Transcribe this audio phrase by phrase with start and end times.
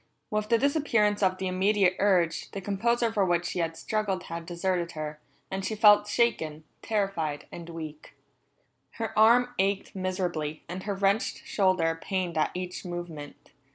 [0.31, 4.47] With the disappearance of the immediate urge, the composure for which she had struggled had
[4.47, 5.19] deserted her,
[5.51, 8.15] and she felt shaken, terrified, and weak.
[8.93, 13.51] Her arm ached miserably, and her wrenched shoulder pained at each movement.